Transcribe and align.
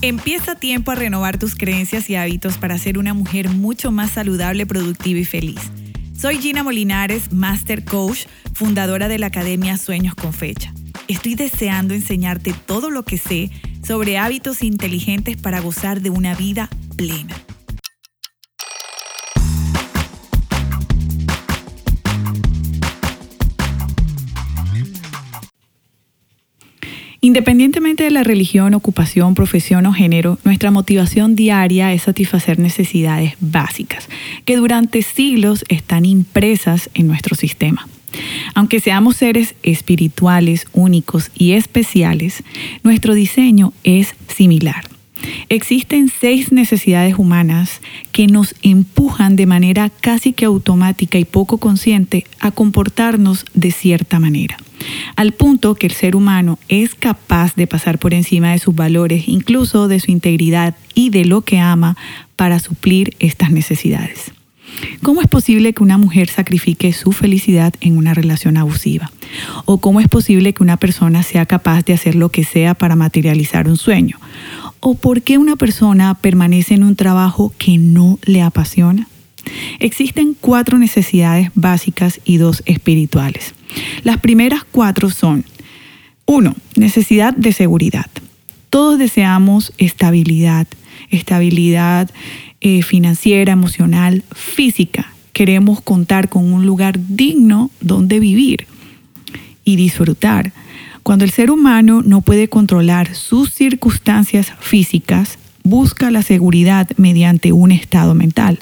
Empieza 0.00 0.54
tiempo 0.54 0.92
a 0.92 0.94
renovar 0.94 1.38
tus 1.38 1.56
creencias 1.56 2.08
y 2.08 2.14
hábitos 2.14 2.56
para 2.56 2.78
ser 2.78 2.98
una 2.98 3.14
mujer 3.14 3.48
mucho 3.48 3.90
más 3.90 4.12
saludable, 4.12 4.64
productiva 4.64 5.18
y 5.18 5.24
feliz. 5.24 5.58
Soy 6.16 6.38
Gina 6.38 6.62
Molinares, 6.62 7.32
Master 7.32 7.84
Coach, 7.84 8.26
fundadora 8.54 9.08
de 9.08 9.18
la 9.18 9.26
Academia 9.26 9.76
Sueños 9.76 10.14
con 10.14 10.32
Fecha. 10.32 10.72
Estoy 11.08 11.34
deseando 11.34 11.94
enseñarte 11.94 12.54
todo 12.66 12.90
lo 12.90 13.04
que 13.04 13.18
sé 13.18 13.50
sobre 13.84 14.18
hábitos 14.18 14.62
inteligentes 14.62 15.36
para 15.36 15.58
gozar 15.58 16.00
de 16.00 16.10
una 16.10 16.36
vida 16.36 16.70
plena. 16.96 17.34
Independientemente 27.20 28.04
de 28.04 28.12
la 28.12 28.22
religión, 28.22 28.74
ocupación, 28.74 29.34
profesión 29.34 29.86
o 29.86 29.92
género, 29.92 30.38
nuestra 30.44 30.70
motivación 30.70 31.34
diaria 31.34 31.92
es 31.92 32.02
satisfacer 32.02 32.60
necesidades 32.60 33.34
básicas 33.40 34.08
que 34.44 34.56
durante 34.56 35.02
siglos 35.02 35.64
están 35.68 36.04
impresas 36.04 36.90
en 36.94 37.08
nuestro 37.08 37.34
sistema. 37.34 37.88
Aunque 38.54 38.78
seamos 38.78 39.16
seres 39.16 39.56
espirituales, 39.64 40.68
únicos 40.72 41.32
y 41.34 41.52
especiales, 41.52 42.44
nuestro 42.84 43.14
diseño 43.14 43.72
es 43.82 44.14
similar. 44.28 44.84
Existen 45.48 46.08
seis 46.08 46.52
necesidades 46.52 47.18
humanas 47.18 47.80
que 48.12 48.28
nos 48.28 48.54
empujan 48.62 49.34
de 49.34 49.46
manera 49.46 49.90
casi 49.90 50.32
que 50.32 50.44
automática 50.44 51.18
y 51.18 51.24
poco 51.24 51.58
consciente 51.58 52.24
a 52.38 52.52
comportarnos 52.52 53.44
de 53.54 53.72
cierta 53.72 54.20
manera 54.20 54.58
al 55.16 55.32
punto 55.32 55.74
que 55.74 55.86
el 55.86 55.92
ser 55.92 56.16
humano 56.16 56.58
es 56.68 56.94
capaz 56.94 57.54
de 57.54 57.66
pasar 57.66 57.98
por 57.98 58.14
encima 58.14 58.52
de 58.52 58.58
sus 58.58 58.74
valores, 58.74 59.28
incluso 59.28 59.88
de 59.88 60.00
su 60.00 60.10
integridad 60.10 60.74
y 60.94 61.10
de 61.10 61.24
lo 61.24 61.42
que 61.42 61.58
ama 61.58 61.96
para 62.36 62.58
suplir 62.60 63.16
estas 63.18 63.50
necesidades. 63.50 64.32
¿Cómo 65.02 65.20
es 65.20 65.28
posible 65.28 65.72
que 65.72 65.82
una 65.82 65.98
mujer 65.98 66.28
sacrifique 66.28 66.92
su 66.92 67.12
felicidad 67.12 67.74
en 67.80 67.96
una 67.96 68.14
relación 68.14 68.56
abusiva? 68.56 69.10
¿O 69.64 69.78
cómo 69.78 70.00
es 70.00 70.08
posible 70.08 70.52
que 70.52 70.62
una 70.62 70.76
persona 70.76 71.22
sea 71.22 71.46
capaz 71.46 71.84
de 71.84 71.94
hacer 71.94 72.14
lo 72.14 72.28
que 72.30 72.44
sea 72.44 72.74
para 72.74 72.96
materializar 72.96 73.68
un 73.68 73.76
sueño? 73.76 74.18
¿O 74.80 74.94
por 74.94 75.22
qué 75.22 75.38
una 75.38 75.56
persona 75.56 76.14
permanece 76.14 76.74
en 76.74 76.84
un 76.84 76.96
trabajo 76.96 77.52
que 77.58 77.78
no 77.78 78.18
le 78.24 78.42
apasiona? 78.42 79.08
Existen 79.78 80.34
cuatro 80.38 80.78
necesidades 80.78 81.50
básicas 81.54 82.20
y 82.24 82.36
dos 82.36 82.62
espirituales. 82.66 83.54
Las 84.02 84.18
primeras 84.18 84.64
cuatro 84.64 85.10
son, 85.10 85.44
uno, 86.26 86.54
necesidad 86.76 87.34
de 87.34 87.52
seguridad. 87.52 88.06
Todos 88.70 88.98
deseamos 88.98 89.72
estabilidad, 89.78 90.66
estabilidad 91.10 92.10
eh, 92.60 92.82
financiera, 92.82 93.52
emocional, 93.52 94.24
física. 94.34 95.12
Queremos 95.32 95.80
contar 95.80 96.28
con 96.28 96.52
un 96.52 96.66
lugar 96.66 96.98
digno 97.08 97.70
donde 97.80 98.20
vivir 98.20 98.66
y 99.64 99.76
disfrutar. 99.76 100.52
Cuando 101.02 101.24
el 101.24 101.30
ser 101.30 101.50
humano 101.50 102.02
no 102.04 102.20
puede 102.20 102.48
controlar 102.48 103.14
sus 103.14 103.54
circunstancias 103.54 104.52
físicas, 104.60 105.38
busca 105.62 106.10
la 106.10 106.22
seguridad 106.22 106.88
mediante 106.96 107.52
un 107.52 107.72
estado 107.72 108.14
mental 108.14 108.58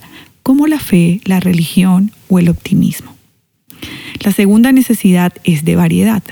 como 0.46 0.68
la 0.68 0.78
fe, 0.78 1.20
la 1.24 1.40
religión 1.40 2.12
o 2.28 2.38
el 2.38 2.48
optimismo. 2.48 3.12
La 4.20 4.30
segunda 4.30 4.70
necesidad 4.70 5.32
es 5.42 5.64
de 5.64 5.74
variedad. 5.74 6.22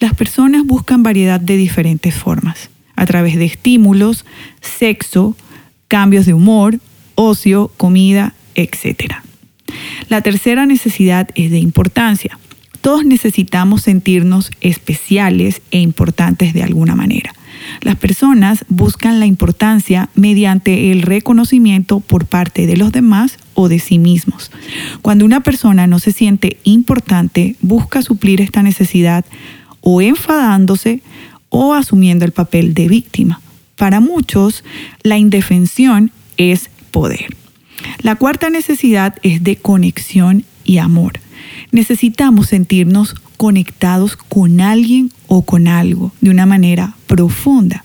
Las 0.00 0.12
personas 0.12 0.66
buscan 0.66 1.04
variedad 1.04 1.38
de 1.38 1.56
diferentes 1.56 2.16
formas, 2.16 2.68
a 2.96 3.06
través 3.06 3.36
de 3.36 3.44
estímulos, 3.44 4.24
sexo, 4.60 5.36
cambios 5.86 6.26
de 6.26 6.34
humor, 6.34 6.80
ocio, 7.14 7.70
comida, 7.76 8.34
etc. 8.56 9.14
La 10.08 10.20
tercera 10.20 10.66
necesidad 10.66 11.28
es 11.36 11.52
de 11.52 11.58
importancia. 11.58 12.40
Todos 12.80 13.04
necesitamos 13.04 13.82
sentirnos 13.82 14.50
especiales 14.62 15.62
e 15.70 15.78
importantes 15.78 16.54
de 16.54 16.64
alguna 16.64 16.96
manera. 16.96 17.32
Las 17.82 17.94
personas 17.94 18.64
buscan 18.68 19.20
la 19.20 19.26
importancia 19.26 20.08
mediante 20.16 20.90
el 20.90 21.02
reconocimiento 21.02 22.00
por 22.00 22.26
parte 22.26 22.66
de 22.66 22.76
los 22.76 22.90
demás 22.90 23.38
o 23.54 23.68
de 23.68 23.78
sí 23.78 23.98
mismos. 23.98 24.50
Cuando 25.02 25.24
una 25.24 25.40
persona 25.40 25.86
no 25.86 25.98
se 25.98 26.12
siente 26.12 26.58
importante, 26.64 27.56
busca 27.60 28.02
suplir 28.02 28.40
esta 28.40 28.62
necesidad 28.62 29.24
o 29.80 30.00
enfadándose 30.00 31.02
o 31.48 31.74
asumiendo 31.74 32.24
el 32.24 32.32
papel 32.32 32.74
de 32.74 32.88
víctima. 32.88 33.40
Para 33.76 34.00
muchos, 34.00 34.64
la 35.02 35.18
indefensión 35.18 36.10
es 36.36 36.70
poder. 36.90 37.36
La 38.00 38.16
cuarta 38.16 38.50
necesidad 38.50 39.16
es 39.22 39.42
de 39.42 39.56
conexión 39.56 40.44
y 40.64 40.78
amor. 40.78 41.20
Necesitamos 41.72 42.48
sentirnos 42.48 43.14
conectados 43.36 44.16
con 44.16 44.60
alguien 44.60 45.10
o 45.26 45.42
con 45.42 45.68
algo 45.68 46.12
de 46.20 46.30
una 46.30 46.46
manera 46.46 46.94
profunda, 47.06 47.84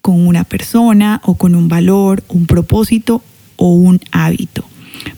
con 0.00 0.26
una 0.26 0.44
persona 0.44 1.20
o 1.24 1.36
con 1.36 1.54
un 1.54 1.68
valor, 1.68 2.24
un 2.28 2.46
propósito 2.46 3.22
o 3.56 3.74
un 3.74 4.00
hábito. 4.10 4.64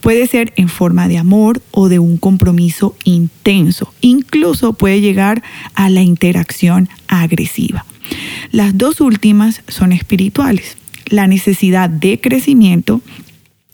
Puede 0.00 0.26
ser 0.26 0.52
en 0.56 0.68
forma 0.68 1.08
de 1.08 1.18
amor 1.18 1.62
o 1.70 1.88
de 1.88 1.98
un 1.98 2.16
compromiso 2.16 2.96
intenso. 3.04 3.92
Incluso 4.00 4.72
puede 4.74 5.00
llegar 5.00 5.42
a 5.74 5.90
la 5.90 6.02
interacción 6.02 6.88
agresiva. 7.08 7.84
Las 8.50 8.76
dos 8.76 9.00
últimas 9.00 9.62
son 9.68 9.92
espirituales. 9.92 10.76
La 11.06 11.26
necesidad 11.26 11.88
de 11.90 12.20
crecimiento. 12.20 13.00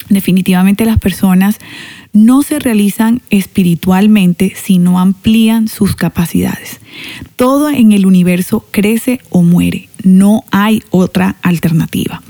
Definitivamente 0.08 0.84
las 0.84 0.98
personas 0.98 1.58
no 2.12 2.42
se 2.42 2.58
realizan 2.58 3.22
espiritualmente 3.30 4.54
si 4.56 4.78
no 4.78 4.98
amplían 4.98 5.68
sus 5.68 5.94
capacidades. 5.94 6.80
Todo 7.36 7.70
en 7.70 7.92
el 7.92 8.06
universo 8.06 8.66
crece 8.70 9.20
o 9.30 9.42
muere. 9.42 9.88
No 10.02 10.44
hay 10.50 10.82
otra 10.90 11.36
alternativa. 11.42 12.22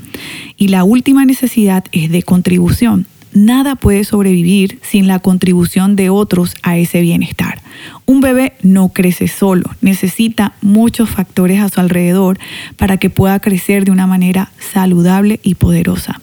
Y 0.57 0.67
la 0.67 0.83
última 0.83 1.25
necesidad 1.25 1.85
es 1.91 2.11
de 2.11 2.21
contribución 2.21 3.07
nada 3.33 3.75
puede 3.75 4.03
sobrevivir 4.03 4.79
sin 4.81 5.07
la 5.07 5.19
contribución 5.19 5.95
de 5.95 6.09
otros 6.09 6.55
a 6.63 6.77
ese 6.77 7.01
bienestar. 7.01 7.61
Un 8.05 8.21
bebé 8.21 8.53
no 8.61 8.89
crece 8.89 9.27
solo, 9.27 9.69
necesita 9.81 10.53
muchos 10.61 11.09
factores 11.09 11.59
a 11.61 11.69
su 11.69 11.79
alrededor 11.79 12.39
para 12.77 12.97
que 12.97 13.09
pueda 13.09 13.39
crecer 13.39 13.85
de 13.85 13.91
una 13.91 14.07
manera 14.07 14.51
saludable 14.73 15.39
y 15.43 15.55
poderosa. 15.55 16.21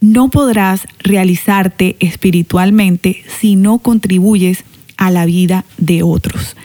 No 0.00 0.28
podrás 0.28 0.86
realizarte 0.98 1.96
espiritualmente 2.00 3.22
si 3.40 3.56
no 3.56 3.78
contribuyes 3.78 4.64
a 4.96 5.10
la 5.10 5.26
vida 5.26 5.64
de 5.78 6.02
otros. 6.02 6.56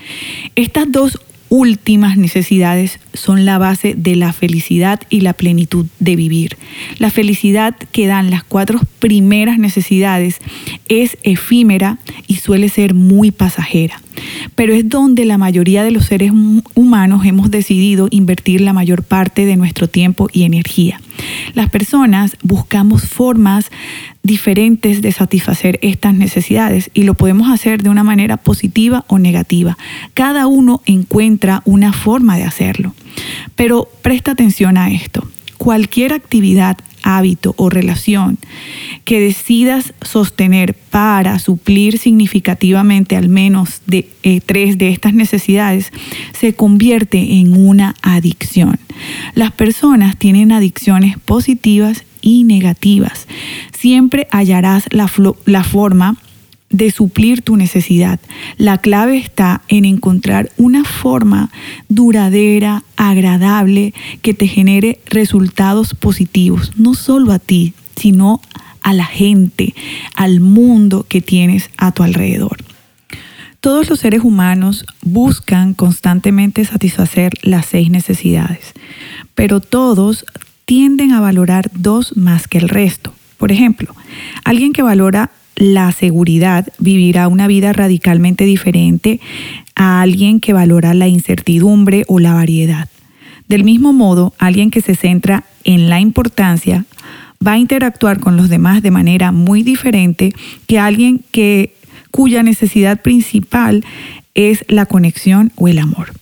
Estas 0.56 0.92
dos 0.92 1.20
últimas 1.50 2.18
necesidades 2.18 3.00
son 3.14 3.46
la 3.46 3.58
base 3.58 3.94
de 3.96 4.16
la 4.16 4.34
felicidad 4.34 5.02
y 5.10 5.22
la 5.22 5.34
plenitud 5.34 5.86
de 6.00 6.16
vivir. 6.16 6.58
La 6.98 7.10
felicidad 7.10 7.76
que 7.92 8.08
dan 8.08 8.30
las 8.30 8.44
cuatro 8.44 8.80
primeras 9.00 9.58
necesidades 9.58 10.40
es 10.90 11.18
efímera 11.24 11.98
y 12.28 12.36
suele 12.36 12.70
ser 12.70 12.94
muy 12.94 13.32
pasajera, 13.32 14.02
pero 14.56 14.74
es 14.74 14.88
donde 14.88 15.26
la 15.26 15.38
mayoría 15.38 15.84
de 15.84 15.92
los 15.92 16.06
seres 16.06 16.32
humanos 16.76 17.26
hemos 17.26 17.52
decidido 17.52 18.08
invertir 18.12 18.62
la 18.62 18.74
mayor 18.74 19.04
parte 19.04 19.46
de 19.46 19.56
nuestro 19.56 19.88
tiempo 19.88 20.28
y 20.32 20.44
energía. 20.44 21.02
Las 21.54 21.70
personas 21.70 22.38
buscamos 22.44 23.04
formas 23.04 23.72
diferentes 24.24 25.02
de 25.02 25.12
satisfacer 25.12 25.80
estas 25.82 26.14
necesidades 26.14 26.92
y 26.94 27.04
lo 27.04 27.14
podemos 27.14 27.50
hacer 27.50 27.82
de 27.82 27.90
una 27.90 28.04
manera 28.04 28.38
positiva 28.38 29.06
o 29.08 29.18
negativa. 29.18 29.78
Cada 30.14 30.48
uno 30.48 30.82
encuentra 30.86 31.62
una 31.66 31.94
forma 31.94 32.38
de 32.38 32.44
hacerlo. 32.44 32.94
Pero 33.56 33.90
presta 34.02 34.32
atención 34.32 34.78
a 34.78 34.92
esto. 34.92 35.28
Cualquier 35.58 36.14
actividad, 36.14 36.78
hábito 37.08 37.56
o 37.58 37.70
relación 37.70 38.38
que 39.06 39.22
decidas 39.22 39.94
sostener 40.02 40.74
para 40.74 41.40
suplir 41.40 41.98
significativamente 41.98 43.16
al 43.16 43.30
menos 43.30 43.82
de 43.86 44.10
eh, 44.24 44.42
tres 44.46 44.78
de 44.78 44.90
estas 44.90 45.14
necesidades 45.14 45.92
se 46.38 46.54
convierte 46.54 47.40
en 47.40 47.56
una 47.56 47.96
adicción. 48.02 48.78
Las 49.36 49.52
personas 49.54 50.18
tienen 50.18 50.52
adicciones 50.52 51.18
positivas 51.18 52.04
y 52.22 52.44
negativas. 52.44 53.28
Siempre 53.72 54.28
hallarás 54.32 54.86
la, 54.92 55.10
la 55.46 55.64
forma 55.64 56.18
de 56.70 56.92
suplir 56.92 57.42
tu 57.42 57.56
necesidad. 57.56 58.20
La 58.58 58.78
clave 58.78 59.18
está 59.18 59.62
en 59.68 59.86
encontrar 59.86 60.52
una 60.58 60.84
forma 60.84 61.50
duradera, 61.90 62.84
agradable, 62.96 63.94
que 64.22 64.34
te 64.34 64.48
genere 64.48 65.00
resultados 65.06 65.94
positivos, 65.94 66.74
no 66.78 66.94
solo 66.94 67.32
a 67.32 67.40
ti, 67.40 67.74
sino 67.96 68.42
a 68.82 68.94
la 68.94 69.06
gente, 69.06 69.74
al 70.16 70.40
mundo 70.40 71.06
que 71.08 71.22
tienes 71.22 71.70
a 71.78 71.92
tu 71.92 72.04
alrededor. 72.04 72.58
Todos 73.60 73.90
los 73.90 74.00
seres 74.00 74.22
humanos 74.24 74.86
buscan 75.02 75.74
constantemente 75.74 76.64
satisfacer 76.64 77.34
las 77.42 77.66
seis 77.66 77.90
necesidades, 77.90 78.74
pero 79.36 79.60
todos 79.60 80.26
tienden 80.66 81.12
a 81.12 81.22
valorar 81.22 81.72
dos 81.74 82.16
más 82.16 82.48
que 82.48 82.60
el 82.60 82.70
resto. 82.70 83.14
Por 83.38 83.52
ejemplo, 83.52 83.96
alguien 84.44 84.74
que 84.74 84.84
valora 84.84 85.32
la 85.58 85.92
seguridad 85.92 86.68
vivirá 86.78 87.28
una 87.28 87.48
vida 87.48 87.74
radicalmente 87.74 88.46
diferente 88.46 89.20
a 89.76 90.02
alguien 90.02 90.40
que 90.40 90.54
valora 90.54 90.94
la 90.94 91.08
incertidumbre 91.08 92.06
o 92.08 92.20
la 92.20 92.34
variedad. 92.34 92.88
Del 93.48 93.64
mismo 93.64 93.92
modo, 93.92 94.34
alguien 94.38 94.72
que 94.72 94.82
se 94.82 94.96
centra 94.96 95.46
en 95.64 95.90
la 95.90 96.00
importancia 96.00 96.86
va 97.46 97.54
a 97.54 97.58
interactuar 97.58 98.20
con 98.20 98.38
los 98.38 98.50
demás 98.50 98.82
de 98.82 98.92
manera 98.92 99.32
muy 99.32 99.64
diferente 99.64 100.34
que 100.68 100.80
alguien 100.80 101.24
que, 101.32 101.74
cuya 102.12 102.44
necesidad 102.44 103.02
principal 103.02 103.84
es 104.36 104.64
la 104.68 104.86
conexión 104.86 105.52
o 105.56 105.68
el 105.68 105.80
amor. 105.80 106.14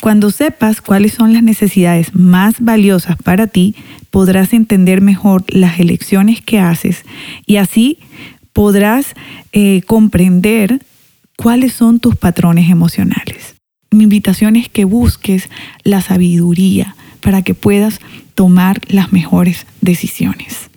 Cuando 0.00 0.30
sepas 0.30 0.80
cuáles 0.80 1.12
son 1.12 1.32
las 1.32 1.42
necesidades 1.42 2.14
más 2.14 2.56
valiosas 2.60 3.16
para 3.16 3.46
ti, 3.46 3.74
podrás 4.10 4.52
entender 4.52 5.00
mejor 5.00 5.44
las 5.48 5.80
elecciones 5.80 6.40
que 6.40 6.58
haces 6.58 7.04
y 7.46 7.56
así 7.56 7.98
podrás 8.56 9.08
eh, 9.52 9.82
comprender 9.82 10.80
cuáles 11.36 11.74
son 11.74 12.00
tus 12.00 12.16
patrones 12.16 12.70
emocionales. 12.70 13.54
Mi 13.90 14.04
invitación 14.04 14.56
es 14.56 14.70
que 14.70 14.86
busques 14.86 15.50
la 15.84 16.00
sabiduría 16.00 16.96
para 17.20 17.42
que 17.42 17.52
puedas 17.52 18.00
tomar 18.34 18.80
las 18.88 19.12
mejores 19.12 19.66
decisiones. 19.82 20.70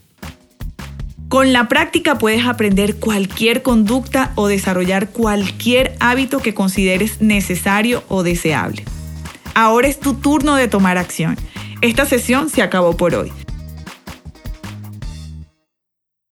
Con 1.29 1.53
la 1.53 1.69
práctica 1.69 2.17
puedes 2.17 2.45
aprender 2.45 2.97
cualquier 2.97 3.61
conducta 3.61 4.33
o 4.35 4.49
desarrollar 4.49 5.11
cualquier 5.11 5.95
hábito 6.01 6.39
que 6.39 6.53
consideres 6.53 7.21
necesario 7.21 8.03
o 8.09 8.23
deseable. 8.23 8.83
Ahora 9.55 9.87
es 9.87 10.01
tu 10.01 10.15
turno 10.15 10.55
de 10.55 10.67
tomar 10.67 10.97
acción. 10.97 11.37
Esta 11.79 12.05
sesión 12.05 12.49
se 12.49 12.61
acabó 12.61 12.97
por 12.97 13.15
hoy. 13.15 13.31